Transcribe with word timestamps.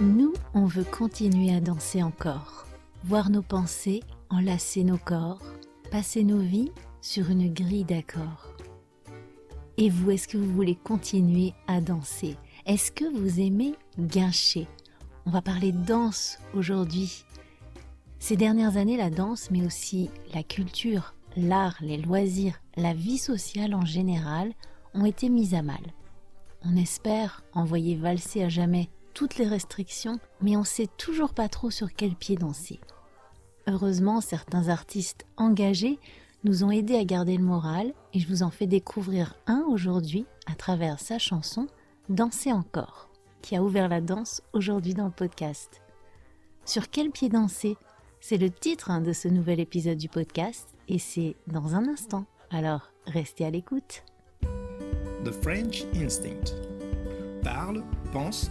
Nous, 0.00 0.32
on 0.54 0.64
veut 0.64 0.82
continuer 0.82 1.54
à 1.54 1.60
danser 1.60 2.02
encore, 2.02 2.66
voir 3.04 3.30
nos 3.30 3.42
pensées, 3.42 4.02
enlacer 4.28 4.82
nos 4.82 4.98
corps, 4.98 5.40
passer 5.92 6.24
nos 6.24 6.40
vies 6.40 6.72
sur 7.00 7.30
une 7.30 7.52
grille 7.54 7.84
d'accords. 7.84 8.56
Et 9.76 9.88
vous, 9.90 10.10
est-ce 10.10 10.26
que 10.26 10.36
vous 10.36 10.52
voulez 10.52 10.74
continuer 10.74 11.52
à 11.68 11.80
danser? 11.80 12.36
Est-ce 12.66 12.90
que 12.90 13.04
vous 13.04 13.38
aimez 13.38 13.74
guincher 13.96 14.66
On 15.26 15.30
va 15.30 15.42
parler 15.42 15.70
danse 15.70 16.38
aujourd'hui. 16.54 17.24
Ces 18.18 18.36
dernières 18.36 18.76
années, 18.76 18.96
la 18.96 19.10
danse, 19.10 19.48
mais 19.52 19.64
aussi 19.64 20.10
la 20.34 20.42
culture, 20.42 21.14
l'art, 21.36 21.76
les 21.80 21.98
loisirs, 21.98 22.60
la 22.76 22.94
vie 22.94 23.18
sociale 23.18 23.76
en 23.76 23.84
général, 23.84 24.54
ont 24.92 25.04
été 25.04 25.28
mises 25.28 25.54
à 25.54 25.62
mal. 25.62 25.92
On 26.64 26.74
espère 26.74 27.44
envoyer 27.52 27.94
valser 27.94 28.42
à 28.42 28.48
jamais 28.48 28.88
toutes 29.14 29.36
les 29.36 29.46
restrictions, 29.46 30.18
mais 30.42 30.56
on 30.56 30.64
sait 30.64 30.88
toujours 30.98 31.32
pas 31.32 31.48
trop 31.48 31.70
sur 31.70 31.94
quel 31.94 32.14
pied 32.14 32.36
danser. 32.36 32.80
Heureusement, 33.66 34.20
certains 34.20 34.68
artistes 34.68 35.24
engagés 35.36 35.98
nous 36.42 36.64
ont 36.64 36.70
aidés 36.70 36.96
à 36.96 37.04
garder 37.04 37.36
le 37.36 37.44
moral 37.44 37.94
et 38.12 38.20
je 38.20 38.28
vous 38.28 38.42
en 38.42 38.50
fais 38.50 38.66
découvrir 38.66 39.36
un 39.46 39.64
aujourd'hui 39.68 40.26
à 40.46 40.54
travers 40.54 41.00
sa 41.00 41.18
chanson 41.18 41.68
Danser 42.10 42.52
encore, 42.52 43.08
qui 43.40 43.56
a 43.56 43.62
ouvert 43.62 43.88
la 43.88 44.02
danse 44.02 44.42
aujourd'hui 44.52 44.92
dans 44.92 45.06
le 45.06 45.10
podcast. 45.10 45.80
Sur 46.66 46.90
quel 46.90 47.10
pied 47.10 47.30
danser? 47.30 47.78
C'est 48.20 48.36
le 48.36 48.50
titre 48.50 48.90
hein, 48.90 49.00
de 49.00 49.14
ce 49.14 49.26
nouvel 49.26 49.58
épisode 49.58 49.96
du 49.96 50.10
podcast 50.10 50.68
et 50.88 50.98
c'est 50.98 51.34
dans 51.46 51.74
un 51.74 51.88
instant. 51.88 52.26
Alors, 52.50 52.90
restez 53.06 53.46
à 53.46 53.50
l'écoute. 53.50 54.04
The 55.24 55.32
French 55.42 55.84
Instinct. 55.94 56.52
Parle, 57.42 57.82
pense, 58.12 58.50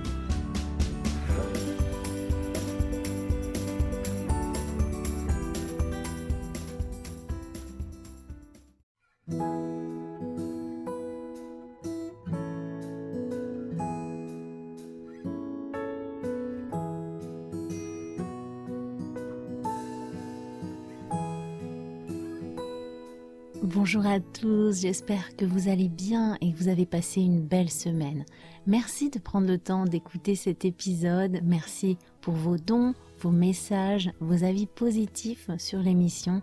Bonjour 23.73 24.05
à 24.05 24.19
tous, 24.19 24.81
j'espère 24.81 25.37
que 25.37 25.45
vous 25.45 25.69
allez 25.69 25.87
bien 25.87 26.37
et 26.41 26.51
que 26.51 26.57
vous 26.57 26.67
avez 26.67 26.85
passé 26.85 27.21
une 27.21 27.39
belle 27.39 27.69
semaine. 27.69 28.25
Merci 28.67 29.09
de 29.09 29.17
prendre 29.17 29.47
le 29.47 29.57
temps 29.57 29.85
d'écouter 29.85 30.35
cet 30.35 30.65
épisode, 30.65 31.39
merci 31.41 31.97
pour 32.19 32.33
vos 32.33 32.57
dons, 32.57 32.93
vos 33.19 33.31
messages, 33.31 34.11
vos 34.19 34.43
avis 34.43 34.65
positifs 34.65 35.49
sur 35.57 35.79
l'émission. 35.79 36.41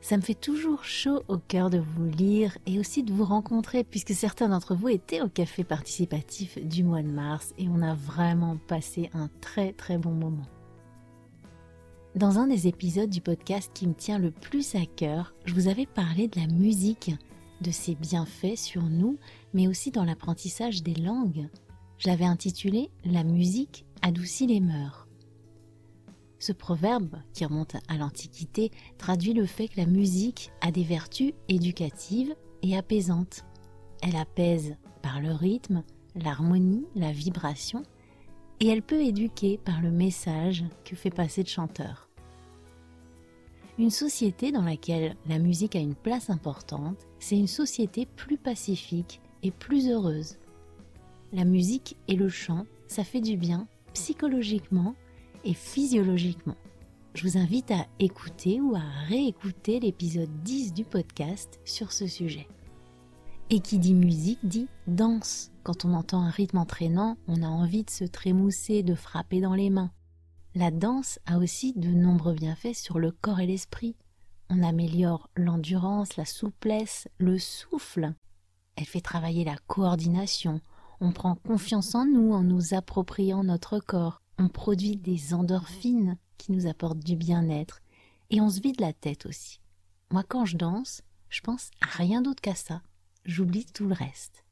Ça 0.00 0.16
me 0.16 0.22
fait 0.22 0.40
toujours 0.40 0.84
chaud 0.84 1.22
au 1.28 1.36
cœur 1.36 1.68
de 1.68 1.78
vous 1.78 2.06
lire 2.06 2.56
et 2.64 2.78
aussi 2.78 3.02
de 3.02 3.12
vous 3.12 3.24
rencontrer 3.24 3.84
puisque 3.84 4.14
certains 4.14 4.48
d'entre 4.48 4.74
vous 4.74 4.88
étaient 4.88 5.20
au 5.20 5.28
café 5.28 5.62
participatif 5.62 6.58
du 6.58 6.84
mois 6.84 7.02
de 7.02 7.10
mars 7.10 7.52
et 7.58 7.68
on 7.68 7.82
a 7.82 7.94
vraiment 7.94 8.56
passé 8.66 9.10
un 9.12 9.28
très 9.42 9.74
très 9.74 9.98
bon 9.98 10.12
moment. 10.12 10.46
Dans 12.14 12.38
un 12.38 12.46
des 12.46 12.68
épisodes 12.68 13.10
du 13.10 13.20
podcast 13.20 13.72
qui 13.74 13.88
me 13.88 13.94
tient 13.94 14.20
le 14.20 14.30
plus 14.30 14.76
à 14.76 14.86
cœur, 14.86 15.34
je 15.46 15.52
vous 15.52 15.66
avais 15.66 15.84
parlé 15.84 16.28
de 16.28 16.38
la 16.38 16.46
musique, 16.46 17.10
de 17.60 17.72
ses 17.72 17.96
bienfaits 17.96 18.56
sur 18.56 18.84
nous, 18.84 19.18
mais 19.52 19.66
aussi 19.66 19.90
dans 19.90 20.04
l'apprentissage 20.04 20.84
des 20.84 20.94
langues. 20.94 21.48
Je 21.98 22.06
l'avais 22.06 22.24
intitulé 22.24 22.88
La 23.04 23.24
musique 23.24 23.84
adoucit 24.00 24.46
les 24.46 24.60
mœurs. 24.60 25.08
Ce 26.38 26.52
proverbe, 26.52 27.16
qui 27.32 27.44
remonte 27.44 27.74
à 27.88 27.96
l'Antiquité, 27.96 28.70
traduit 28.96 29.32
le 29.32 29.46
fait 29.46 29.66
que 29.66 29.80
la 29.80 29.86
musique 29.86 30.52
a 30.60 30.70
des 30.70 30.84
vertus 30.84 31.32
éducatives 31.48 32.36
et 32.62 32.76
apaisantes. 32.76 33.44
Elle 34.02 34.14
apaise 34.14 34.76
par 35.02 35.20
le 35.20 35.32
rythme, 35.32 35.82
l'harmonie, 36.14 36.86
la 36.94 37.10
vibration, 37.10 37.82
et 38.60 38.68
elle 38.68 38.82
peut 38.82 39.02
éduquer 39.02 39.58
par 39.58 39.82
le 39.82 39.90
message 39.90 40.64
que 40.84 40.94
fait 40.94 41.10
passer 41.10 41.42
le 41.42 41.48
chanteur. 41.48 42.03
Une 43.76 43.90
société 43.90 44.52
dans 44.52 44.62
laquelle 44.62 45.16
la 45.26 45.40
musique 45.40 45.74
a 45.74 45.80
une 45.80 45.96
place 45.96 46.30
importante, 46.30 47.08
c'est 47.18 47.36
une 47.36 47.48
société 47.48 48.06
plus 48.06 48.38
pacifique 48.38 49.20
et 49.42 49.50
plus 49.50 49.88
heureuse. 49.88 50.36
La 51.32 51.44
musique 51.44 51.96
et 52.06 52.14
le 52.14 52.28
chant, 52.28 52.66
ça 52.86 53.02
fait 53.02 53.20
du 53.20 53.36
bien 53.36 53.66
psychologiquement 53.92 54.94
et 55.44 55.54
physiologiquement. 55.54 56.56
Je 57.14 57.26
vous 57.26 57.36
invite 57.36 57.72
à 57.72 57.86
écouter 57.98 58.60
ou 58.60 58.76
à 58.76 59.06
réécouter 59.08 59.80
l'épisode 59.80 60.30
10 60.44 60.72
du 60.72 60.84
podcast 60.84 61.58
sur 61.64 61.90
ce 61.90 62.06
sujet. 62.06 62.46
Et 63.50 63.58
qui 63.58 63.78
dit 63.78 63.94
musique 63.94 64.38
dit 64.44 64.68
danse. 64.86 65.50
Quand 65.64 65.84
on 65.84 65.94
entend 65.94 66.20
un 66.22 66.30
rythme 66.30 66.58
entraînant, 66.58 67.16
on 67.26 67.42
a 67.42 67.48
envie 67.48 67.82
de 67.82 67.90
se 67.90 68.04
trémousser, 68.04 68.84
de 68.84 68.94
frapper 68.94 69.40
dans 69.40 69.54
les 69.54 69.70
mains. 69.70 69.90
La 70.56 70.70
danse 70.70 71.18
a 71.26 71.38
aussi 71.38 71.72
de 71.74 71.88
nombreux 71.88 72.34
bienfaits 72.34 72.74
sur 72.74 73.00
le 73.00 73.10
corps 73.10 73.40
et 73.40 73.46
l'esprit. 73.46 73.96
On 74.50 74.62
améliore 74.62 75.28
l'endurance, 75.34 76.16
la 76.16 76.24
souplesse, 76.24 77.08
le 77.18 77.40
souffle. 77.40 78.14
Elle 78.76 78.84
fait 78.84 79.00
travailler 79.00 79.44
la 79.44 79.56
coordination. 79.66 80.60
On 81.00 81.10
prend 81.10 81.34
confiance 81.34 81.96
en 81.96 82.04
nous 82.04 82.32
en 82.32 82.42
nous 82.42 82.72
appropriant 82.72 83.42
notre 83.42 83.80
corps. 83.80 84.20
On 84.38 84.48
produit 84.48 84.96
des 84.96 85.34
endorphines 85.34 86.18
qui 86.38 86.52
nous 86.52 86.68
apportent 86.68 87.02
du 87.02 87.16
bien-être. 87.16 87.80
Et 88.30 88.40
on 88.40 88.48
se 88.48 88.60
vide 88.60 88.80
la 88.80 88.92
tête 88.92 89.26
aussi. 89.26 89.60
Moi, 90.12 90.22
quand 90.22 90.44
je 90.44 90.56
danse, 90.56 91.02
je 91.30 91.40
pense 91.40 91.72
à 91.80 91.86
rien 91.86 92.22
d'autre 92.22 92.40
qu'à 92.40 92.54
ça. 92.54 92.80
J'oublie 93.24 93.66
tout 93.66 93.88
le 93.88 93.94
reste. 93.94 94.44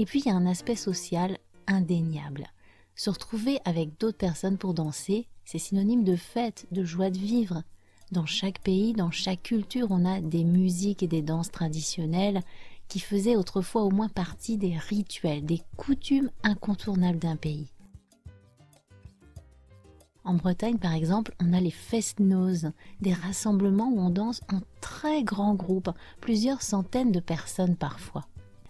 Et 0.00 0.06
puis 0.06 0.20
il 0.20 0.28
y 0.28 0.30
a 0.30 0.34
un 0.34 0.46
aspect 0.46 0.76
social 0.76 1.36
indéniable. 1.66 2.46
Se 2.94 3.10
retrouver 3.10 3.58
avec 3.66 4.00
d'autres 4.00 4.16
personnes 4.16 4.56
pour 4.56 4.72
danser, 4.72 5.28
c'est 5.44 5.58
synonyme 5.58 6.04
de 6.04 6.16
fête, 6.16 6.66
de 6.72 6.84
joie 6.84 7.10
de 7.10 7.18
vivre. 7.18 7.64
Dans 8.10 8.24
chaque 8.24 8.60
pays, 8.60 8.94
dans 8.94 9.10
chaque 9.10 9.42
culture, 9.42 9.88
on 9.90 10.06
a 10.06 10.22
des 10.22 10.44
musiques 10.44 11.02
et 11.02 11.06
des 11.06 11.20
danses 11.20 11.50
traditionnelles 11.50 12.40
qui 12.88 12.98
faisaient 12.98 13.36
autrefois 13.36 13.82
au 13.82 13.90
moins 13.90 14.08
partie 14.08 14.56
des 14.56 14.78
rituels, 14.78 15.44
des 15.44 15.60
coutumes 15.76 16.30
incontournables 16.44 17.18
d'un 17.18 17.36
pays. 17.36 17.68
En 20.24 20.32
Bretagne, 20.32 20.78
par 20.78 20.94
exemple, 20.94 21.34
on 21.42 21.52
a 21.52 21.60
les 21.60 21.70
fest-noz, 21.70 22.70
des 23.02 23.12
rassemblements 23.12 23.90
où 23.90 24.00
on 24.00 24.08
danse 24.08 24.40
en 24.50 24.60
très 24.80 25.24
grands 25.24 25.54
groupes, 25.54 25.90
plusieurs 26.22 26.62
centaines 26.62 27.12
de 27.12 27.20
personnes 27.20 27.76
parfois. 27.76 28.24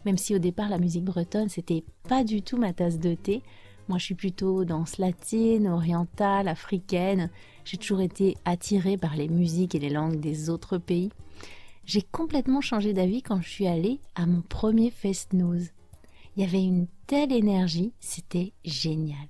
Même 0.05 0.19
si 0.19 0.35
au 0.35 0.39
départ 0.39 0.69
la 0.69 0.79
musique 0.79 1.05
bretonne 1.05 1.49
c'était 1.49 1.85
pas 2.09 2.25
du 2.25 2.43
tout 2.43 2.57
ma 2.57 2.73
tasse 2.73 2.99
de 2.99 3.15
thé. 3.15 3.43
Moi 3.89 3.99
je 3.99 4.05
suis 4.05 4.15
plutôt 4.15 4.65
danse 4.65 4.99
latine, 4.99 5.69
orientale, 5.69 6.49
africaine. 6.49 7.31
J'ai 7.65 7.77
toujours 7.77 8.01
été 8.01 8.37
attirée 8.45 8.97
par 8.97 9.17
les 9.17 9.29
musiques 9.29 9.75
et 9.75 9.81
les 9.81 9.91
langues 9.91 10.21
des 10.21 10.49
autres 10.49 10.79
pays. 10.79 11.11
J'ai 11.85 12.03
complètement 12.03 12.61
changé 12.61 12.93
d'avis 12.93 13.23
quand 13.23 13.41
je 13.41 13.49
suis 13.49 13.67
allée 13.67 14.01
à 14.15 14.27
mon 14.27 14.43
premier 14.43 14.91
fest 14.91 15.33
nose. 15.33 15.71
Il 16.37 16.43
y 16.43 16.47
avait 16.47 16.63
une 16.63 16.87
telle 17.07 17.33
énergie, 17.33 17.93
c'était 17.99 18.53
génial. 18.65 19.29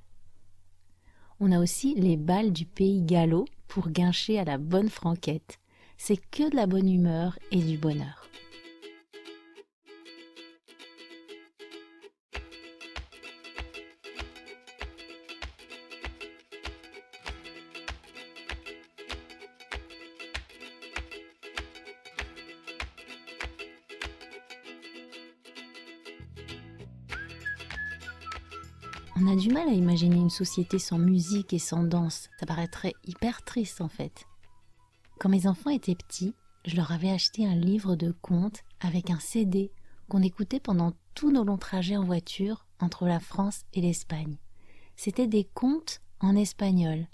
On 1.41 1.53
a 1.53 1.59
aussi 1.59 1.95
les 1.95 2.19
balles 2.19 2.53
du 2.53 2.67
pays 2.67 3.01
gallo 3.01 3.47
pour 3.67 3.89
guincher 3.89 4.39
à 4.39 4.45
la 4.45 4.59
bonne 4.59 4.91
franquette. 4.91 5.59
C'est 5.97 6.21
que 6.31 6.51
de 6.51 6.57
la 6.57 6.67
bonne 6.67 6.91
humeur 6.91 7.39
et 7.51 7.63
du 7.63 7.79
bonheur. 7.79 8.29
On 29.17 29.27
a 29.27 29.37
du 29.37 29.51
mal 29.51 29.69
à 29.69 29.73
imaginer 29.73 30.17
une 30.17 30.31
société 30.31 30.79
sans 30.79 30.99
musique 30.99 31.53
et 31.53 31.59
sans 31.59 31.83
danse. 31.83 32.29
Ça 32.39 32.47
paraîtrait 32.47 32.95
hyper 33.05 33.43
triste 33.43 33.81
en 33.81 33.89
fait. 33.89 34.27
Quand 35.19 35.29
mes 35.29 35.47
enfants 35.47 35.71
étaient 35.71 35.97
petits, 35.97 36.35
je 36.65 36.77
leur 36.77 36.93
avais 36.93 37.11
acheté 37.11 37.47
un 37.47 37.57
livre 37.57 37.97
de 37.97 38.13
contes 38.13 38.63
avec 38.81 39.11
un 39.11 39.19
CD 39.19 39.73
qu'on 40.09 40.23
écoutait 40.23 40.61
pendant 40.61 40.93
tous 41.15 41.31
nos 41.31 41.45
longs 41.45 41.59
trajets 41.59 41.97
en 41.97 42.05
voiture 42.05 42.67
entre 42.79 43.07
la 43.07 43.21
France 43.21 43.65
et 43.75 43.81
l'Espagne. 43.81 44.37
C'était 44.97 45.27
des 45.27 45.45
contes 45.45 46.01
en 46.21 46.37
espagnol. 46.37 47.07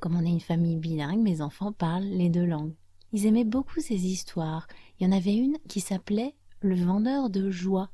Comme 0.00 0.16
on 0.16 0.24
est 0.24 0.30
une 0.30 0.40
famille 0.40 0.76
bilingue, 0.76 1.20
mes 1.20 1.40
enfants 1.40 1.72
parlent 1.72 2.04
les 2.04 2.28
deux 2.28 2.44
langues. 2.44 2.74
Ils 3.12 3.26
aimaient 3.26 3.44
beaucoup 3.44 3.80
ces 3.80 4.06
histoires. 4.06 4.66
Il 4.98 5.04
y 5.04 5.08
en 5.08 5.16
avait 5.16 5.36
une 5.36 5.56
qui 5.68 5.80
s'appelait 5.80 6.34
Le 6.60 6.74
vendeur 6.74 7.30
de 7.30 7.50
joie, 7.50 7.90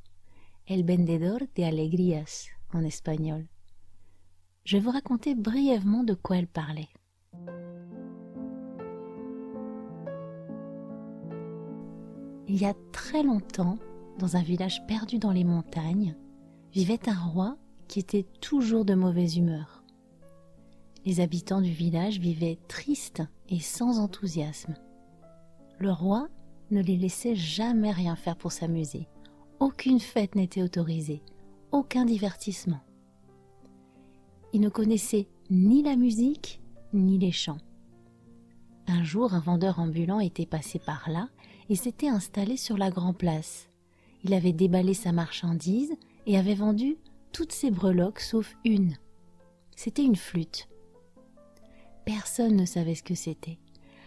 El 0.67 0.85
vendedor 0.85 1.39
de 1.55 1.63
alegrías 1.63 2.49
en 2.75 2.83
espagnol. 2.83 3.45
Je 4.65 4.77
vais 4.77 4.83
vous 4.83 4.91
raconter 4.91 5.35
brièvement 5.35 6.03
de 6.03 6.13
quoi 6.13 6.37
elle 6.37 6.47
parlait. 6.47 6.89
Il 12.47 12.61
y 12.61 12.65
a 12.65 12.73
très 12.91 13.23
longtemps, 13.23 13.77
dans 14.19 14.35
un 14.35 14.43
village 14.43 14.85
perdu 14.85 15.17
dans 15.17 15.31
les 15.31 15.43
montagnes, 15.43 16.15
vivait 16.71 17.09
un 17.09 17.19
roi 17.19 17.57
qui 17.87 17.99
était 17.99 18.27
toujours 18.41 18.85
de 18.85 18.93
mauvaise 18.93 19.37
humeur. 19.37 19.83
Les 21.05 21.19
habitants 21.19 21.61
du 21.61 21.71
village 21.71 22.19
vivaient 22.19 22.59
tristes 22.67 23.23
et 23.49 23.59
sans 23.59 23.99
enthousiasme. 23.99 24.75
Le 25.79 25.91
roi 25.91 26.29
ne 26.71 26.81
les 26.81 26.95
laissait 26.95 27.35
jamais 27.35 27.91
rien 27.91 28.15
faire 28.15 28.37
pour 28.37 28.51
s'amuser. 28.51 29.07
Aucune 29.59 29.99
fête 29.99 30.35
n'était 30.35 30.61
autorisée, 30.61 31.23
aucun 31.73 32.05
divertissement. 32.05 32.79
Il 34.53 34.61
ne 34.61 34.69
connaissait 34.69 35.27
ni 35.49 35.81
la 35.81 35.95
musique 35.95 36.61
ni 36.93 37.17
les 37.17 37.31
chants. 37.31 37.57
Un 38.87 39.03
jour, 39.03 39.33
un 39.33 39.39
vendeur 39.39 39.79
ambulant 39.79 40.19
était 40.19 40.45
passé 40.45 40.77
par 40.77 41.09
là 41.09 41.29
et 41.69 41.75
s'était 41.75 42.09
installé 42.09 42.57
sur 42.57 42.77
la 42.77 42.91
Grand 42.91 43.13
Place. 43.13 43.69
Il 44.23 44.35
avait 44.35 44.53
déballé 44.53 44.93
sa 44.93 45.11
marchandise 45.11 45.93
et 46.27 46.37
avait 46.37 46.53
vendu 46.53 46.97
toutes 47.31 47.51
ses 47.51 47.71
breloques 47.71 48.19
sauf 48.19 48.55
une. 48.63 48.95
C'était 49.75 50.05
une 50.05 50.15
flûte. 50.15 50.69
Personne 52.05 52.55
ne 52.55 52.65
savait 52.65 52.95
ce 52.95 53.03
que 53.03 53.15
c'était. 53.15 53.57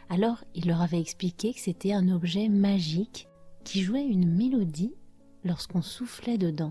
Alors 0.09 0.45
il 0.55 0.69
leur 0.69 0.83
avait 0.83 1.01
expliqué 1.01 1.53
que 1.53 1.61
c'était 1.61 1.93
un 1.93 2.09
objet 2.11 2.49
magique 2.49 3.27
qui 3.65 3.83
jouait 3.83 4.07
une 4.07 4.33
mélodie 4.33 4.95
lorsqu'on 5.43 5.83
soufflait 5.83 6.39
dedans, 6.39 6.71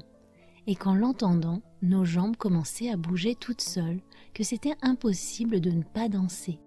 et 0.67 0.75
qu'en 0.75 0.95
l'entendant, 0.95 1.61
nos 1.81 2.05
jambes 2.05 2.37
commençaient 2.37 2.89
à 2.89 2.97
bouger 2.97 3.35
toutes 3.35 3.61
seules, 3.61 4.01
que 4.33 4.43
c'était 4.43 4.75
impossible 4.81 5.61
de 5.61 5.71
ne 5.71 5.83
pas 5.83 6.09
danser. 6.09 6.59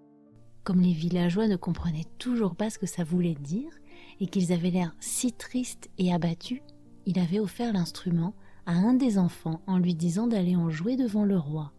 Comme 0.63 0.81
les 0.81 0.93
villageois 0.93 1.47
ne 1.47 1.55
comprenaient 1.55 2.07
toujours 2.17 2.55
pas 2.55 2.69
ce 2.69 2.79
que 2.79 2.85
ça 2.85 3.03
voulait 3.03 3.35
dire, 3.35 3.71
et 4.19 4.27
qu'ils 4.27 4.53
avaient 4.53 4.71
l'air 4.71 4.95
si 4.99 5.33
tristes 5.33 5.89
et 5.97 6.13
abattus, 6.13 6.61
il 7.05 7.19
avait 7.19 7.39
offert 7.39 7.73
l'instrument 7.73 8.33
à 8.65 8.73
un 8.73 8.93
des 8.93 9.17
enfants 9.17 9.61
en 9.67 9.77
lui 9.77 9.95
disant 9.95 10.27
d'aller 10.27 10.55
en 10.55 10.69
jouer 10.69 10.95
devant 10.95 11.25
le 11.25 11.37
roi, 11.37 11.73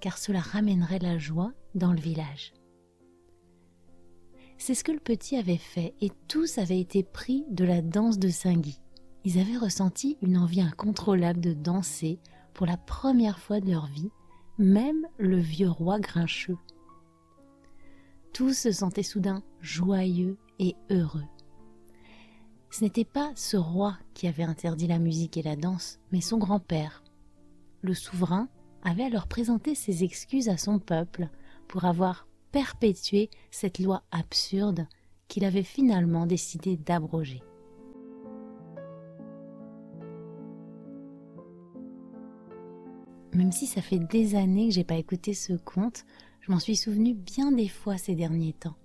car 0.00 0.18
cela 0.18 0.40
ramènerait 0.40 0.98
la 0.98 1.18
joie 1.18 1.52
dans 1.74 1.92
le 1.92 2.00
village. 2.00 2.52
C'est 4.58 4.74
ce 4.74 4.84
que 4.84 4.92
le 4.92 5.00
petit 5.00 5.36
avait 5.36 5.56
fait 5.56 5.94
et 6.00 6.10
tous 6.28 6.58
avaient 6.58 6.80
été 6.80 7.02
pris 7.02 7.44
de 7.50 7.64
la 7.64 7.82
danse 7.82 8.18
de 8.18 8.28
Saint-Guy. 8.28 8.80
Ils 9.24 9.38
avaient 9.38 9.56
ressenti 9.56 10.18
une 10.20 10.36
envie 10.36 10.60
incontrôlable 10.60 11.40
de 11.40 11.54
danser 11.54 12.18
pour 12.52 12.66
la 12.66 12.76
première 12.76 13.38
fois 13.38 13.60
de 13.60 13.70
leur 13.70 13.86
vie, 13.86 14.10
même 14.58 15.06
le 15.18 15.38
vieux 15.38 15.70
roi 15.70 15.98
grincheux. 15.98 16.58
Tous 18.34 18.52
se 18.52 18.70
sentaient 18.70 19.02
soudain 19.02 19.42
joyeux 19.60 20.36
et 20.58 20.76
heureux. 20.90 21.24
Ce 22.70 22.82
n'était 22.82 23.04
pas 23.04 23.32
ce 23.34 23.56
roi 23.56 23.96
qui 24.12 24.26
avait 24.26 24.42
interdit 24.42 24.88
la 24.88 24.98
musique 24.98 25.36
et 25.36 25.42
la 25.42 25.56
danse, 25.56 26.00
mais 26.12 26.20
son 26.20 26.38
grand-père. 26.38 27.02
Le 27.82 27.94
souverain 27.94 28.48
avait 28.82 29.04
alors 29.04 29.28
présenté 29.28 29.74
ses 29.74 30.04
excuses 30.04 30.48
à 30.48 30.56
son 30.56 30.78
peuple 30.78 31.28
pour 31.68 31.84
avoir 31.84 32.26
perpétué 32.52 33.30
cette 33.50 33.78
loi 33.78 34.02
absurde 34.10 34.86
qu'il 35.28 35.44
avait 35.44 35.62
finalement 35.62 36.26
décidé 36.26 36.76
d'abroger. 36.76 37.42
Même 43.34 43.50
si 43.50 43.66
ça 43.66 43.82
fait 43.82 43.98
des 43.98 44.36
années 44.36 44.68
que 44.68 44.74
j'ai 44.74 44.84
pas 44.84 44.96
écouté 44.96 45.34
ce 45.34 45.54
conte, 45.54 46.04
je 46.40 46.52
m'en 46.52 46.60
suis 46.60 46.76
souvenu 46.76 47.14
bien 47.14 47.50
des 47.50 47.68
fois 47.68 47.98
ces 47.98 48.14
derniers 48.14 48.52
temps. 48.52 48.76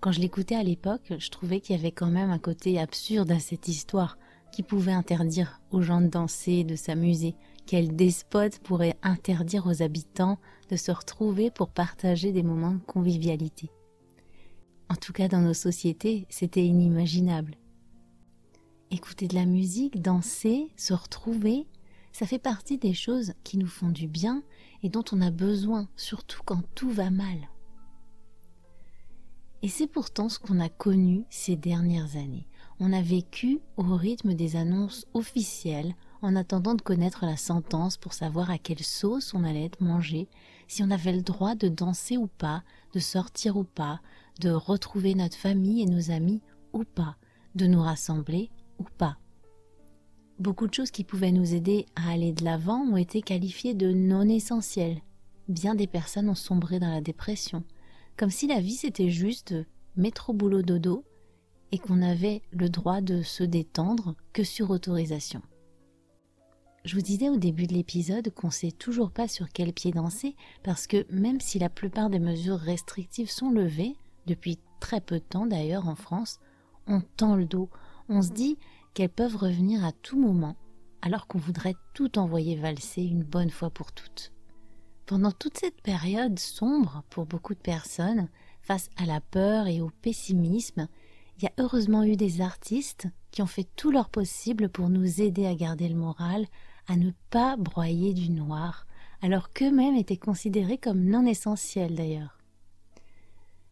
Quand 0.00 0.12
je 0.12 0.20
l'écoutais 0.20 0.56
à 0.56 0.62
l'époque, 0.62 1.14
je 1.18 1.30
trouvais 1.30 1.60
qu'il 1.60 1.74
y 1.74 1.78
avait 1.78 1.90
quand 1.90 2.10
même 2.10 2.30
un 2.30 2.38
côté 2.38 2.78
absurde 2.78 3.30
à 3.30 3.40
cette 3.40 3.66
histoire, 3.66 4.18
qui 4.52 4.62
pouvait 4.62 4.92
interdire 4.92 5.60
aux 5.70 5.82
gens 5.82 6.00
de 6.00 6.06
danser, 6.06 6.64
de 6.64 6.76
s'amuser. 6.76 7.34
Quel 7.66 7.96
despote 7.96 8.58
pourrait 8.60 8.96
interdire 9.02 9.66
aux 9.66 9.82
habitants 9.82 10.38
de 10.70 10.76
se 10.76 10.90
retrouver 10.90 11.50
pour 11.50 11.70
partager 11.70 12.32
des 12.32 12.42
moments 12.42 12.72
de 12.72 12.84
convivialité 12.86 13.70
En 14.88 14.94
tout 14.94 15.12
cas, 15.12 15.28
dans 15.28 15.40
nos 15.40 15.54
sociétés, 15.54 16.26
c'était 16.28 16.64
inimaginable. 16.64 17.56
Écouter 18.90 19.28
de 19.28 19.34
la 19.34 19.44
musique, 19.44 20.00
danser, 20.00 20.70
se 20.76 20.94
retrouver, 20.94 21.66
ça 22.18 22.26
fait 22.26 22.40
partie 22.40 22.78
des 22.78 22.94
choses 22.94 23.32
qui 23.44 23.58
nous 23.58 23.68
font 23.68 23.90
du 23.90 24.08
bien 24.08 24.42
et 24.82 24.88
dont 24.88 25.04
on 25.12 25.20
a 25.20 25.30
besoin, 25.30 25.88
surtout 25.94 26.40
quand 26.44 26.62
tout 26.74 26.90
va 26.90 27.10
mal. 27.10 27.48
Et 29.62 29.68
c'est 29.68 29.86
pourtant 29.86 30.28
ce 30.28 30.40
qu'on 30.40 30.58
a 30.58 30.68
connu 30.68 31.26
ces 31.30 31.54
dernières 31.54 32.16
années. 32.16 32.48
On 32.80 32.92
a 32.92 33.02
vécu 33.02 33.60
au 33.76 33.94
rythme 33.94 34.34
des 34.34 34.56
annonces 34.56 35.06
officielles 35.14 35.94
en 36.20 36.34
attendant 36.34 36.74
de 36.74 36.82
connaître 36.82 37.24
la 37.24 37.36
sentence 37.36 37.96
pour 37.96 38.14
savoir 38.14 38.50
à 38.50 38.58
quelle 38.58 38.82
sauce 38.82 39.32
on 39.32 39.44
allait 39.44 39.66
être 39.66 39.80
mangé, 39.80 40.26
si 40.66 40.82
on 40.82 40.90
avait 40.90 41.12
le 41.12 41.22
droit 41.22 41.54
de 41.54 41.68
danser 41.68 42.16
ou 42.16 42.26
pas, 42.26 42.64
de 42.94 42.98
sortir 42.98 43.56
ou 43.56 43.62
pas, 43.62 44.00
de 44.40 44.50
retrouver 44.50 45.14
notre 45.14 45.36
famille 45.36 45.82
et 45.82 45.86
nos 45.86 46.10
amis 46.10 46.42
ou 46.72 46.82
pas, 46.82 47.14
de 47.54 47.68
nous 47.68 47.80
rassembler 47.80 48.50
ou 48.80 48.84
pas. 48.98 49.18
Beaucoup 50.38 50.68
de 50.68 50.74
choses 50.74 50.92
qui 50.92 51.02
pouvaient 51.02 51.32
nous 51.32 51.52
aider 51.54 51.86
à 51.96 52.12
aller 52.12 52.32
de 52.32 52.44
l'avant 52.44 52.82
ont 52.82 52.96
été 52.96 53.22
qualifiées 53.22 53.74
de 53.74 53.92
non 53.92 54.22
essentielles. 54.28 55.00
Bien 55.48 55.74
des 55.74 55.88
personnes 55.88 56.28
ont 56.28 56.36
sombré 56.36 56.78
dans 56.78 56.90
la 56.90 57.00
dépression, 57.00 57.64
comme 58.16 58.30
si 58.30 58.46
la 58.46 58.60
vie 58.60 58.76
c'était 58.76 59.10
juste 59.10 59.54
métro 59.96 60.32
boulot 60.32 60.62
dodo 60.62 61.04
et 61.72 61.78
qu'on 61.78 62.02
avait 62.02 62.42
le 62.52 62.68
droit 62.68 63.00
de 63.00 63.22
se 63.22 63.42
détendre 63.42 64.14
que 64.32 64.44
sur 64.44 64.70
autorisation. 64.70 65.42
Je 66.84 66.94
vous 66.94 67.02
disais 67.02 67.28
au 67.28 67.36
début 67.36 67.66
de 67.66 67.74
l'épisode 67.74 68.30
qu'on 68.30 68.52
sait 68.52 68.70
toujours 68.70 69.10
pas 69.10 69.26
sur 69.26 69.48
quel 69.48 69.72
pied 69.72 69.90
danser 69.90 70.36
parce 70.62 70.86
que 70.86 71.04
même 71.10 71.40
si 71.40 71.58
la 71.58 71.68
plupart 71.68 72.10
des 72.10 72.20
mesures 72.20 72.60
restrictives 72.60 73.30
sont 73.30 73.50
levées, 73.50 73.96
depuis 74.26 74.60
très 74.78 75.00
peu 75.00 75.16
de 75.16 75.24
temps 75.24 75.46
d'ailleurs 75.46 75.88
en 75.88 75.96
France, 75.96 76.38
on 76.86 77.00
tend 77.16 77.34
le 77.34 77.44
dos, 77.44 77.68
on 78.08 78.22
se 78.22 78.30
dit 78.30 78.56
qu'elles 78.98 79.08
peuvent 79.08 79.36
revenir 79.36 79.84
à 79.84 79.92
tout 79.92 80.18
moment 80.18 80.56
alors 81.02 81.28
qu'on 81.28 81.38
voudrait 81.38 81.76
tout 81.94 82.18
envoyer 82.18 82.56
valser 82.56 83.04
une 83.04 83.22
bonne 83.22 83.48
fois 83.50 83.70
pour 83.70 83.92
toutes. 83.92 84.32
Pendant 85.06 85.30
toute 85.30 85.56
cette 85.56 85.80
période 85.82 86.36
sombre 86.40 87.04
pour 87.08 87.24
beaucoup 87.24 87.54
de 87.54 87.60
personnes, 87.60 88.28
face 88.60 88.90
à 88.96 89.06
la 89.06 89.20
peur 89.20 89.68
et 89.68 89.80
au 89.80 89.92
pessimisme, 90.02 90.88
il 91.36 91.44
y 91.44 91.46
a 91.46 91.52
heureusement 91.58 92.02
eu 92.02 92.16
des 92.16 92.40
artistes 92.40 93.06
qui 93.30 93.40
ont 93.40 93.46
fait 93.46 93.68
tout 93.76 93.92
leur 93.92 94.08
possible 94.08 94.68
pour 94.68 94.88
nous 94.88 95.20
aider 95.20 95.46
à 95.46 95.54
garder 95.54 95.88
le 95.88 95.94
moral, 95.94 96.48
à 96.88 96.96
ne 96.96 97.12
pas 97.30 97.56
broyer 97.56 98.14
du 98.14 98.30
noir, 98.30 98.84
alors 99.22 99.52
qu'eux-mêmes 99.52 99.94
étaient 99.94 100.16
considérés 100.16 100.78
comme 100.78 101.04
non 101.04 101.24
essentiels 101.24 101.94
d'ailleurs. 101.94 102.36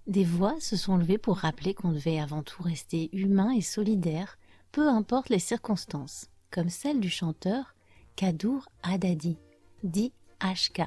Des 0.06 0.22
voix 0.22 0.54
se 0.60 0.76
sont 0.76 0.96
levées 0.96 1.18
pour 1.18 1.38
rappeler 1.38 1.74
qu'on 1.74 1.90
devait 1.90 2.20
avant 2.20 2.44
tout 2.44 2.62
rester 2.62 3.10
humain 3.12 3.50
et 3.50 3.60
solidaire, 3.60 4.38
peu 4.76 4.90
importe 4.90 5.30
les 5.30 5.38
circonstances, 5.38 6.28
comme 6.50 6.68
celle 6.68 7.00
du 7.00 7.08
chanteur 7.08 7.74
Kadour 8.14 8.68
Adadi, 8.82 9.38
dit 9.84 10.12
HK. 10.42 10.82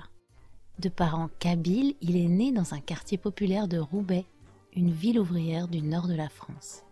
De 0.77 0.89
parents 0.89 1.31
kabyles, 1.39 1.96
il 2.00 2.15
est 2.15 2.27
né 2.27 2.51
dans 2.51 2.75
un 2.75 2.81
quartier 2.81 3.17
populaire 3.17 3.67
de 3.67 3.79
Roubaix, 3.79 4.25
une 4.75 4.91
ville 4.91 5.19
ouvrière 5.19 5.67
du 5.67 5.81
nord 5.81 6.08
de 6.08 6.13
la 6.13 6.29
France. 6.29 6.84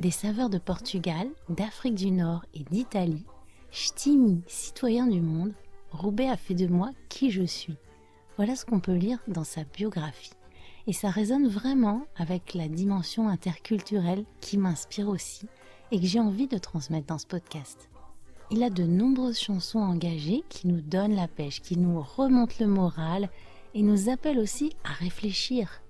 Des 0.00 0.10
saveurs 0.10 0.48
de 0.48 0.56
Portugal, 0.56 1.28
d'Afrique 1.50 1.96
du 1.96 2.10
Nord 2.10 2.46
et 2.54 2.64
d'Italie, 2.70 3.26
Ch'timi, 3.70 4.40
citoyen 4.46 5.08
du 5.08 5.20
monde, 5.20 5.52
Roubaix 5.90 6.30
a 6.30 6.38
fait 6.38 6.54
de 6.54 6.66
moi 6.66 6.92
qui 7.10 7.30
je 7.30 7.42
suis. 7.42 7.76
Voilà 8.38 8.56
ce 8.56 8.64
qu'on 8.64 8.80
peut 8.80 8.94
lire 8.94 9.18
dans 9.28 9.44
sa 9.44 9.64
biographie. 9.64 10.32
Et 10.86 10.94
ça 10.94 11.10
résonne 11.10 11.46
vraiment 11.46 12.06
avec 12.16 12.54
la 12.54 12.68
dimension 12.68 13.28
interculturelle 13.28 14.24
qui 14.40 14.56
m'inspire 14.56 15.10
aussi 15.10 15.46
et 15.92 16.00
que 16.00 16.06
j'ai 16.06 16.18
envie 16.18 16.48
de 16.48 16.58
transmettre 16.58 17.06
dans 17.06 17.18
ce 17.18 17.26
podcast. 17.26 17.88
il 18.50 18.62
a 18.62 18.70
de 18.70 18.82
nombreuses 18.82 19.38
chansons 19.38 19.78
engagées 19.78 20.42
qui 20.48 20.66
nous 20.66 20.80
donnent 20.80 21.14
la 21.14 21.28
pêche, 21.28 21.60
qui 21.60 21.78
nous 21.78 22.00
remontent 22.00 22.56
le 22.60 22.66
moral 22.66 23.30
et 23.74 23.82
nous 23.82 24.08
appellent 24.10 24.38
aussi 24.38 24.72
à 24.84 24.92
réfléchir. 24.92 25.82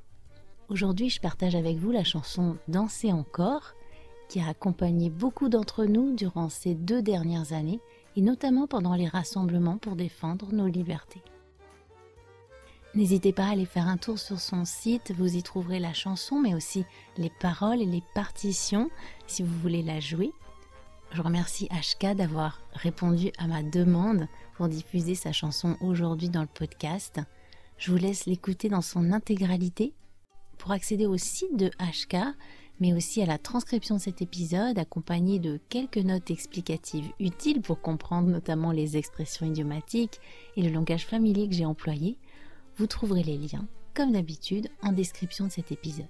Aujourd'hui, 0.69 1.09
je 1.09 1.21
partage 1.21 1.55
avec 1.55 1.77
vous 1.77 1.91
la 1.91 2.05
chanson 2.05 2.57
Danser 2.69 3.13
encore, 3.13 3.75
qui 4.29 4.41
a 4.41 4.49
accompagné 4.49 5.11
beaucoup 5.11 5.49
d'entre 5.49 5.85
nous 5.85 6.15
durant 6.15 6.49
ces 6.49 6.75
deux 6.75 7.03
dernières 7.03 7.53
années, 7.53 7.81
et 8.17 8.23
notamment 8.23 8.67
pendant 8.67 8.95
les 8.95 9.09
rassemblements 9.09 9.79
pour 9.79 9.97
défendre 9.97 10.53
nos 10.53 10.67
libertés. 10.67 11.23
N'hésitez 12.95 13.33
pas 13.33 13.47
à 13.47 13.53
aller 13.53 13.65
faire 13.65 13.89
un 13.89 13.97
tour 13.97 14.19
sur 14.19 14.39
son 14.39 14.67
site, 14.67 15.15
vous 15.17 15.37
y 15.37 15.43
trouverez 15.43 15.79
la 15.79 15.95
chanson, 15.95 16.39
mais 16.39 16.55
aussi 16.55 16.85
les 17.17 17.31
paroles 17.31 17.81
et 17.81 17.87
les 17.87 18.03
partitions 18.15 18.91
si 19.27 19.43
vous 19.43 19.59
voulez 19.61 19.83
la 19.83 19.99
jouer. 19.99 20.31
Je 21.11 21.23
remercie 21.23 21.69
HK 21.69 22.15
d'avoir 22.15 22.61
répondu 22.75 23.33
à 23.39 23.47
ma 23.47 23.63
demande 23.63 24.29
pour 24.57 24.69
diffuser 24.69 25.15
sa 25.15 25.33
chanson 25.33 25.79
aujourd'hui 25.81 26.29
dans 26.29 26.43
le 26.43 26.47
podcast. 26.47 27.21
Je 27.79 27.91
vous 27.91 27.97
laisse 27.97 28.27
l'écouter 28.27 28.69
dans 28.69 28.83
son 28.83 29.13
intégralité 29.13 29.95
pour 30.59 30.73
accéder 30.73 31.07
au 31.07 31.17
site 31.17 31.57
de 31.57 31.71
HK, 31.79 32.17
mais 32.79 32.93
aussi 32.93 33.23
à 33.23 33.27
la 33.27 33.39
transcription 33.39 33.97
de 33.97 34.01
cet 34.01 34.21
épisode 34.21 34.79
accompagnée 34.79 35.39
de 35.39 35.59
quelques 35.71 35.97
notes 35.97 36.31
explicatives 36.31 37.11
utiles 37.21 37.63
pour 37.63 37.81
comprendre 37.81 38.29
notamment 38.29 38.71
les 38.71 38.99
expressions 38.99 39.47
idiomatiques 39.47 40.21
et 40.57 40.63
le 40.63 40.71
langage 40.71 41.07
familier 41.07 41.49
que 41.49 41.55
j'ai 41.55 41.65
employé, 41.65 42.19
vous 42.77 42.87
trouverez 42.87 43.23
les 43.23 43.39
liens, 43.39 43.67
comme 43.95 44.13
d'habitude, 44.13 44.69
en 44.83 44.93
description 44.93 45.47
de 45.47 45.53
cet 45.53 45.73
épisode. 45.73 46.07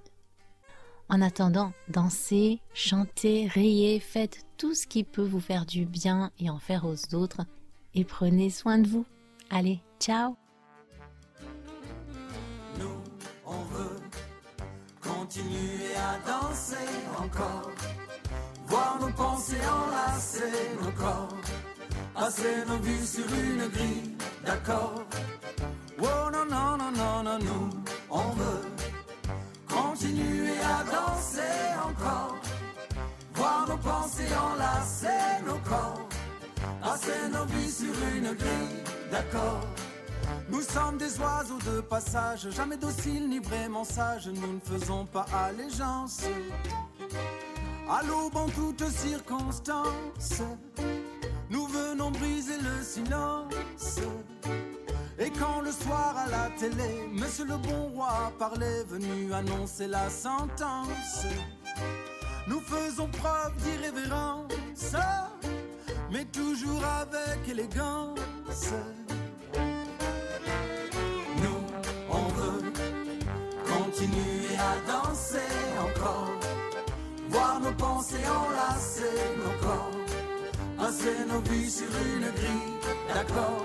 En 1.09 1.21
attendant, 1.21 1.73
dansez, 1.89 2.61
chantez, 2.75 3.47
riez, 3.49 4.01
faites 4.01 4.47
tout 4.57 4.75
ce 4.75 4.87
qui 4.87 5.05
peut 5.05 5.27
vous 5.27 5.41
faire 5.41 5.67
du 5.67 5.85
bien 5.85 6.31
et 6.39 6.49
en 6.49 6.59
faire 6.59 6.85
aux 6.85 7.15
autres, 7.15 7.43
et 7.95 8.05
prenez 8.05 8.51
soin 8.51 8.79
de 8.79 8.89
vous. 8.89 9.05
Allez, 9.51 9.81
ciao 10.01 10.37
continuer 15.33 15.95
à 15.97 16.19
danser 16.29 16.77
encore, 17.17 17.71
voir 18.67 18.99
nos 19.01 19.13
pensées 19.13 19.57
enlacer 19.67 20.53
nos 20.83 20.91
corps, 20.93 21.37
nos 22.67 23.07
sur 23.07 23.25
une 23.25 23.69
grille 23.69 24.17
d'accord. 24.45 25.05
Non, 27.23 27.39
non, 27.39 27.45
nous, 27.45 27.71
on 28.11 28.31
veut 28.31 28.63
continuer 29.69 30.59
à 30.59 30.83
danser 30.83 31.41
encore, 31.81 32.37
voir 33.35 33.69
nos 33.69 33.77
pensées 33.77 34.27
enlacer 34.35 35.45
nos 35.47 35.59
corps, 35.59 36.09
passer 36.81 37.29
nos 37.33 37.45
vies 37.45 37.71
sur 37.71 37.95
une 38.17 38.35
grille 38.35 38.83
d'accord. 39.13 39.61
Nous 40.49 40.63
sommes 40.63 40.99
des 40.99 41.17
oiseaux 41.21 41.61
de 41.65 41.81
passage, 41.83 42.51
jamais 42.51 42.77
dociles 42.77 43.29
ni 43.29 43.39
vraiment 43.39 43.85
sages, 43.85 44.27
nous 44.27 44.55
ne 44.55 44.61
faisons 44.61 45.07
pas 45.07 45.27
allégeance. 45.33 46.23
À 47.89 48.03
l'aube 48.03 48.37
en 48.37 48.49
toutes 48.49 48.89
circonstances, 48.89 50.43
nous 51.51 51.67
venons 51.69 52.11
briser 52.11 52.57
le 52.57 52.83
silence. 52.83 54.01
Et 55.19 55.31
quand 55.31 55.61
le 55.61 55.71
soir 55.71 56.17
à 56.17 56.29
la 56.29 56.51
télé, 56.59 57.09
Monsieur 57.13 57.45
le 57.45 57.57
bon 57.57 57.89
roi 57.95 58.33
parlait, 58.39 58.85
venu 58.89 59.33
annoncer 59.33 59.87
la 59.87 60.09
sentence, 60.09 61.27
nous 62.49 62.61
faisons 62.61 63.09
preuve 63.09 63.55
d'irrévérence, 63.63 64.95
mais 66.11 66.25
toujours 66.27 66.83
avec 66.85 67.49
élégance. 67.49 68.19
continuer 73.93 74.57
à 74.59 74.91
danser 74.91 75.39
encore, 75.79 76.41
voir 77.29 77.61
nos 77.61 77.73
pensées 77.73 78.17
enlacer 78.27 79.19
nos 79.37 79.67
corps, 79.67 79.91
passer 80.79 81.25
nos 81.29 81.41
vies 81.41 81.71
sur 81.71 81.87
une 81.87 82.31
grille 82.31 82.79
d'accord. 83.13 83.63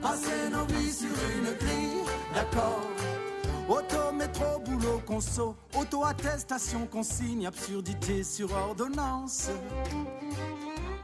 Passer 0.00 0.48
nos 0.50 0.64
vies 0.66 0.92
sur 0.92 1.08
une 1.08 1.56
grille 1.58 2.04
d'accord. 2.34 2.80
Auto, 3.68 4.12
métro, 4.12 4.58
boulot, 4.64 5.00
conso, 5.06 5.54
auto-attestation, 5.76 6.86
consigne, 6.86 7.46
absurdité 7.46 8.24
sur 8.24 8.52
ordonnance. 8.52 9.48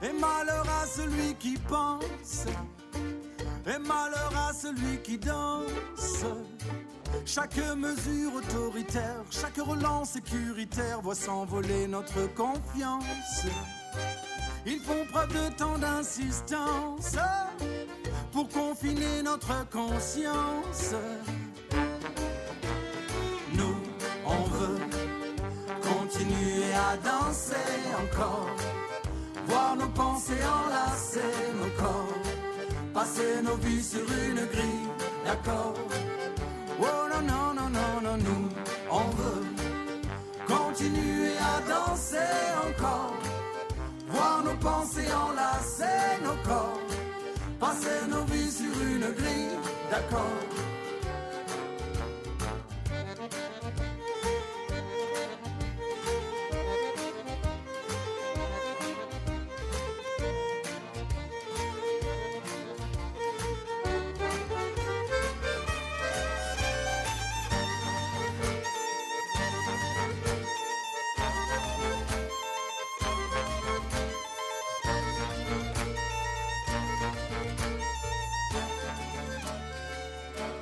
Et 0.02 0.12
malheur 0.12 0.66
à 0.82 0.87
celui 0.87 1.35
qui 1.37 1.56
pense, 1.68 2.46
et 3.66 3.78
malheur 3.78 4.32
à 4.37 4.52
celui 4.52 5.00
qui 5.02 5.16
danse. 5.16 6.25
Chaque 7.25 7.56
mesure 7.76 8.35
autoritaire, 8.35 9.23
chaque 9.30 9.56
relance 9.58 10.11
sécuritaire 10.11 11.00
voit 11.00 11.14
s'envoler 11.14 11.87
notre 11.87 12.26
confiance. 12.35 13.46
Ils 14.66 14.80
font 14.80 15.04
preuve 15.11 15.32
de 15.32 15.56
tant 15.56 15.78
d'insistance 15.78 17.16
pour 18.32 18.49
confiner 18.49 19.23
notre 19.23 19.68
conscience. 19.70 20.94
continuer 26.08 26.73
à 26.73 26.96
danser 26.96 27.56
encore, 28.00 28.56
voir 29.46 29.76
nos 29.76 29.88
pensées 29.88 30.35
enlacer 30.35 31.20
nos 31.58 31.82
corps, 31.82 32.23
passer 32.94 33.42
nos 33.42 33.56
vies 33.56 33.82
sur 33.82 34.00
une 34.00 34.46
grille 34.46 34.88
d'accord. 35.25 35.65
Pensées 44.66 45.12
enlacer 45.28 46.20
nos 46.25 46.38
corps, 46.49 46.80
passer 47.61 48.00
nos 48.11 48.25
vies 48.25 48.50
sur 48.50 48.75
une 48.92 49.08
grille 49.20 49.56
d'accord. 49.90 50.75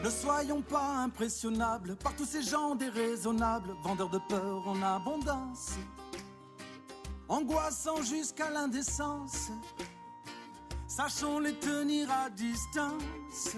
Ne 0.04 0.10
soyons 0.10 0.60
pas 0.60 0.96
impressionnables 0.98 1.96
par 1.96 2.14
tous 2.14 2.26
ces 2.26 2.42
gens 2.42 2.74
déraisonnables, 2.74 3.74
vendeurs 3.82 4.10
de 4.10 4.20
peur 4.28 4.68
en 4.68 4.82
abondance, 4.82 5.70
angoissant 7.26 8.02
jusqu'à 8.02 8.50
l'indécence. 8.50 9.50
Sachons 10.86 11.38
les 11.38 11.54
tenir 11.54 12.10
à 12.10 12.28
distance. 12.28 13.56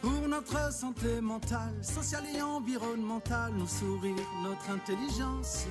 Pour 0.00 0.28
notre 0.28 0.72
santé 0.72 1.20
mentale, 1.20 1.84
sociale 1.84 2.26
et 2.32 2.40
environnementale, 2.40 3.52
nos 3.52 3.66
sourires, 3.66 4.14
notre 4.44 4.70
intelligence. 4.70 5.66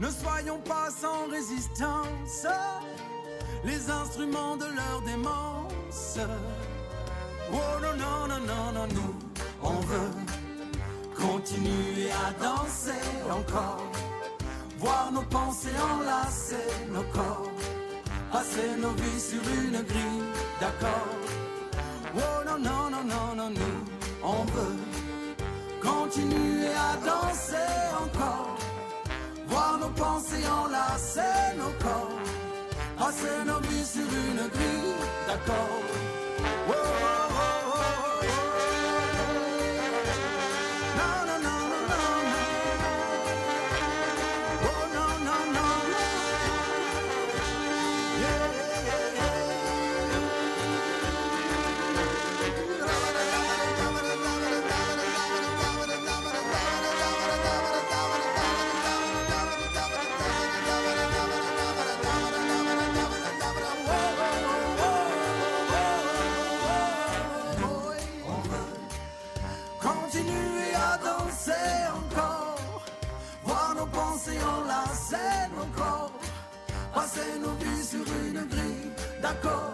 Ne 0.00 0.08
soyons 0.08 0.60
pas 0.60 0.90
sans 0.90 1.28
résistance, 1.28 2.46
les 3.64 3.90
instruments 3.90 4.56
de 4.56 4.64
leur 4.64 5.02
démence. 5.02 6.18
Oh 7.52 7.80
non, 7.80 7.96
non, 7.96 8.28
non, 8.28 8.40
non, 8.46 8.72
non, 8.72 8.86
nous, 8.94 9.14
on 9.62 9.80
veut 9.90 10.10
continuer 11.16 12.10
à 12.10 12.32
danser 12.42 13.04
encore, 13.30 13.82
voir 14.78 15.10
nos 15.12 15.22
pensées 15.22 15.78
enlacer 15.94 16.68
nos 16.92 17.02
corps, 17.04 17.50
passer 18.30 18.76
nos 18.78 18.92
vies 18.92 19.20
sur 19.20 19.40
une 19.40 19.82
grille 19.82 20.24
d'accord. 20.60 21.16
Oh 22.14 22.44
non, 22.46 22.58
non, 22.58 22.90
non, 22.90 23.04
non, 23.04 23.34
non, 23.34 23.50
nous, 23.50 23.78
on 24.22 24.44
veut 24.44 24.76
continuer 25.82 26.68
à 26.74 26.96
danser 27.04 27.72
encore, 28.04 28.58
voir 29.46 29.78
nos 29.78 29.90
pensées 29.90 30.46
enlacer 30.46 31.56
nos 31.56 31.72
corps, 31.82 32.20
passer 32.98 33.44
nos 33.46 33.60
vies 33.60 33.86
sur 33.86 34.02
une 34.02 34.48
grille 34.48 34.94
d'accord. 35.26 36.17
Whoa, 36.40 36.74
whoa, 36.74 37.28
whoa. 37.34 37.67
Passer 77.18 77.38
nos 77.40 77.54
vies 77.54 77.84
sur 77.84 78.00
une 78.00 78.44
grille 78.46 78.90
d'accord. 79.22 79.72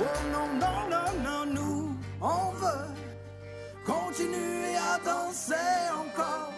Oh 0.00 0.04
non, 0.32 0.48
non, 0.58 0.88
non, 0.90 1.22
non, 1.24 1.54
nous, 1.54 1.96
on 2.20 2.52
veut 2.52 2.88
continuer 3.86 4.76
à 4.76 4.98
danser 5.04 5.54
encore, 5.92 6.52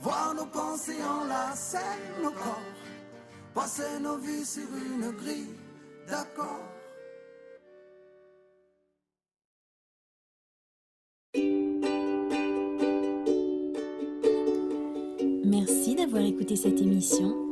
voir 0.00 0.34
nos 0.34 0.46
pensées 0.46 1.02
enlacer 1.02 1.78
nos 2.22 2.30
corps, 2.30 2.60
passer 3.54 3.98
nos 4.00 4.18
vies 4.18 4.44
sur 4.44 4.62
une 4.62 5.10
grille 5.12 5.54
d'accord. 6.08 6.68
Merci 15.44 15.94
d'avoir 15.96 16.22
écouté 16.22 16.56
cette 16.56 16.80
émission. 16.80 17.51